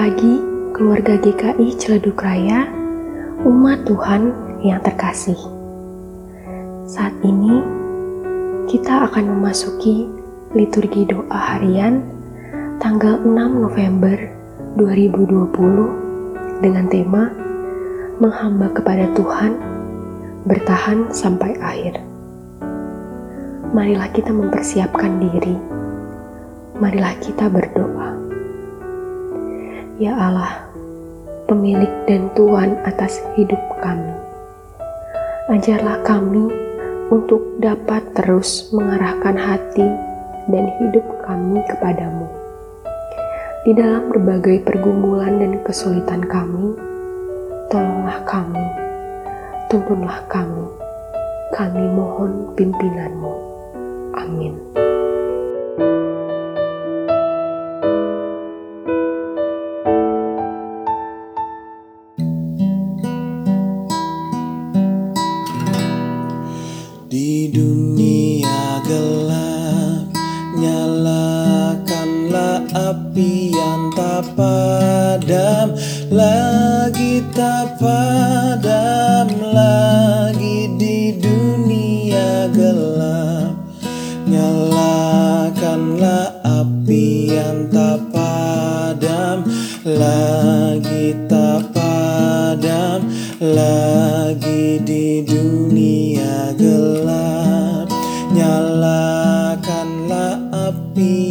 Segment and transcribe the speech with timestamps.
[0.00, 0.40] pagi,
[0.72, 2.64] keluarga GKI Ciledug Raya,
[3.44, 4.32] umat Tuhan
[4.64, 5.36] yang terkasih.
[6.88, 7.60] Saat ini,
[8.64, 10.08] kita akan memasuki
[10.56, 12.00] liturgi doa harian
[12.80, 13.28] tanggal 6
[13.60, 14.16] November
[14.80, 17.28] 2020 dengan tema
[18.24, 19.52] Menghamba kepada Tuhan,
[20.48, 22.00] bertahan sampai akhir.
[23.76, 25.60] Marilah kita mempersiapkan diri.
[26.80, 28.19] Marilah kita berdoa.
[30.00, 30.64] Ya Allah,
[31.44, 34.16] pemilik dan Tuhan atas hidup kami.
[35.52, 36.48] Ajarlah kami
[37.12, 39.84] untuk dapat terus mengarahkan hati
[40.48, 42.24] dan hidup kami kepadamu.
[43.68, 46.72] Di dalam berbagai pergumulan dan kesulitan kami,
[47.68, 48.66] tolonglah kami,
[49.68, 50.64] tuntunlah kami,
[51.52, 53.34] kami mohon pimpinanmu.
[54.16, 54.56] Amin.
[72.90, 75.78] Api yang tak padam
[76.10, 83.54] lagi tak padam lagi di dunia gelap.
[84.26, 89.46] Nyalakanlah api yang tak padam
[89.86, 93.06] lagi tak padam
[93.38, 97.86] lagi di dunia gelap.
[98.34, 101.29] Nyalakanlah api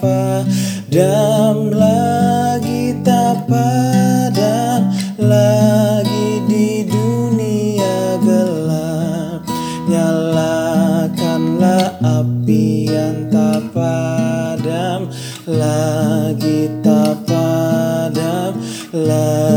[0.00, 9.40] padam lagi tak padam lagi di dunia gelap.
[9.88, 15.08] Nyalakanlah api yang tak padam
[15.48, 18.52] lagi tak padam
[18.92, 19.55] lagi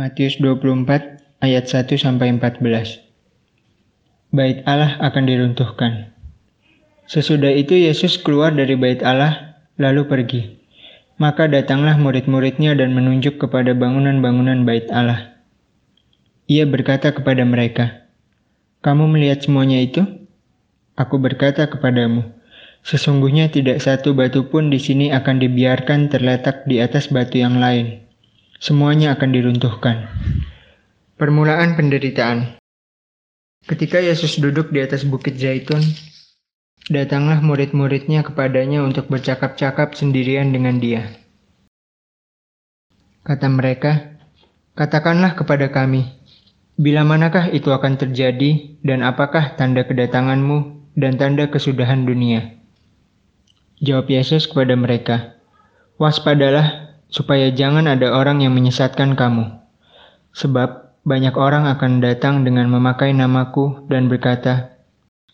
[0.00, 3.04] Matius 24 ayat 1 sampai 14.
[4.32, 6.16] Bait Allah akan diruntuhkan.
[7.04, 10.42] Sesudah itu Yesus keluar dari bait Allah lalu pergi.
[11.20, 15.36] Maka datanglah murid-muridnya dan menunjuk kepada bangunan-bangunan bait Allah.
[16.48, 18.08] Ia berkata kepada mereka,
[18.80, 20.00] "Kamu melihat semuanya itu?
[20.96, 22.24] Aku berkata kepadamu,
[22.80, 28.09] sesungguhnya tidak satu batu pun di sini akan dibiarkan terletak di atas batu yang lain."
[28.60, 30.12] Semuanya akan diruntuhkan.
[31.16, 32.60] Permulaan penderitaan.
[33.64, 35.80] Ketika Yesus duduk di atas bukit Zaitun,
[36.92, 41.08] datanglah murid-muridnya kepadanya untuk bercakap-cakap sendirian dengan dia.
[43.24, 44.20] Kata mereka,
[44.70, 46.08] Katakanlah kepada kami,
[46.80, 52.56] bila manakah itu akan terjadi dan apakah tanda kedatanganmu dan tanda kesudahan dunia?
[53.84, 55.36] Jawab Yesus kepada mereka,
[56.00, 59.60] Waspadalah supaya jangan ada orang yang menyesatkan kamu.
[60.30, 64.78] Sebab banyak orang akan datang dengan memakai namaku dan berkata,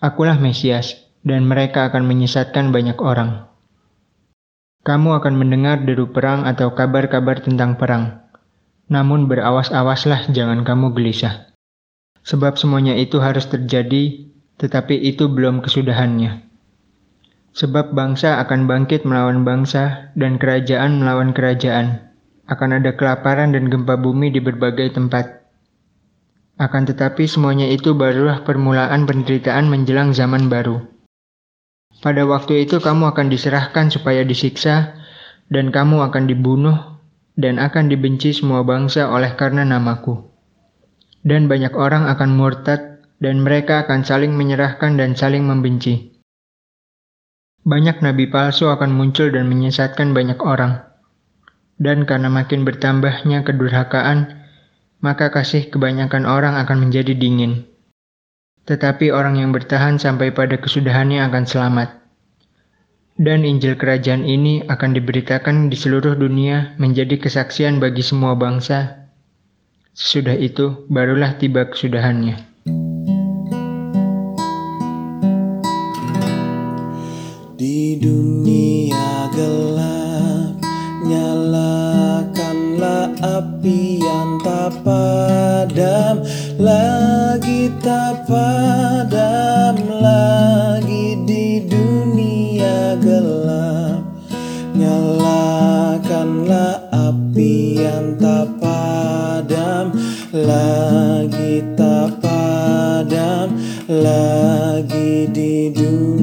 [0.00, 3.48] Akulah Mesias, dan mereka akan menyesatkan banyak orang.
[4.86, 8.22] Kamu akan mendengar deru perang atau kabar-kabar tentang perang.
[8.86, 11.50] Namun berawas-awaslah jangan kamu gelisah.
[12.22, 14.30] Sebab semuanya itu harus terjadi,
[14.62, 16.45] tetapi itu belum kesudahannya.
[17.56, 22.12] Sebab bangsa akan bangkit melawan bangsa dan kerajaan melawan kerajaan.
[22.44, 25.48] Akan ada kelaparan dan gempa bumi di berbagai tempat.
[26.60, 30.84] Akan tetapi semuanya itu barulah permulaan penderitaan menjelang zaman baru.
[32.04, 34.92] Pada waktu itu kamu akan diserahkan supaya disiksa,
[35.48, 36.76] dan kamu akan dibunuh,
[37.40, 40.28] dan akan dibenci semua bangsa oleh karena namaku.
[41.24, 46.15] Dan banyak orang akan murtad, dan mereka akan saling menyerahkan dan saling membenci.
[47.66, 50.86] Banyak nabi palsu akan muncul dan menyesatkan banyak orang.
[51.82, 54.38] Dan karena makin bertambahnya kedurhakaan,
[55.02, 57.66] maka kasih kebanyakan orang akan menjadi dingin.
[58.70, 61.88] Tetapi orang yang bertahan sampai pada kesudahannya akan selamat.
[63.18, 69.10] Dan Injil Kerajaan ini akan diberitakan di seluruh dunia menjadi kesaksian bagi semua bangsa.
[69.90, 72.55] Sesudah itu, barulah tiba kesudahannya.
[77.56, 80.60] Di dunia gelap
[81.08, 86.20] Nyalakanlah api yang tak padam.
[86.60, 94.04] Lagi tak padam Lagi di dunia gelap.
[94.76, 99.96] Nyalakanlah api yang tak padam.
[100.28, 103.48] Lagi tak padam
[103.86, 106.15] lagi di dunia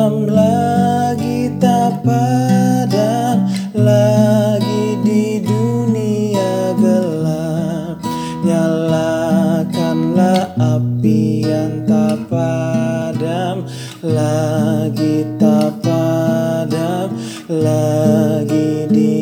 [0.00, 3.44] padam lagi tak padam
[3.76, 8.00] lagi di dunia gelap.
[8.40, 13.68] Nyalakanlah api yang tak padam
[14.00, 17.12] lagi tak padam
[17.52, 19.19] lagi di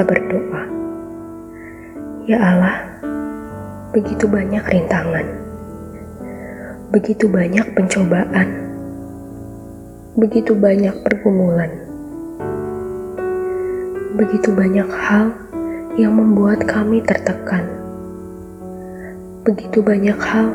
[0.00, 0.64] kita berdoa.
[2.24, 2.88] Ya Allah,
[3.92, 5.28] begitu banyak rintangan,
[6.88, 8.48] begitu banyak pencobaan,
[10.16, 11.68] begitu banyak pergumulan,
[14.16, 15.36] begitu banyak hal
[16.00, 17.68] yang membuat kami tertekan,
[19.44, 20.48] begitu banyak hal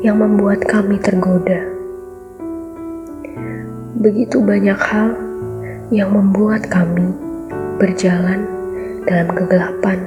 [0.00, 1.60] yang membuat kami tergoda,
[4.00, 5.12] begitu banyak hal
[5.92, 7.12] yang membuat kami
[7.82, 8.61] berjalan
[9.06, 9.98] dalam kegelapan,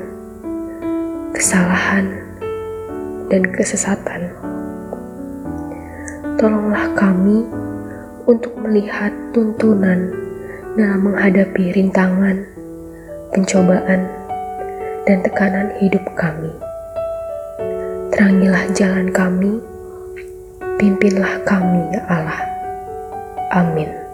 [1.36, 2.16] kesalahan,
[3.28, 4.32] dan kesesatan.
[6.40, 7.44] Tolonglah kami
[8.30, 10.12] untuk melihat tuntunan
[10.76, 12.44] dalam menghadapi rintangan,
[13.32, 14.08] pencobaan,
[15.08, 16.52] dan tekanan hidup kami.
[18.16, 19.60] Terangilah jalan kami,
[20.80, 22.42] pimpinlah kami, ya Allah.
[23.56, 24.05] Amin.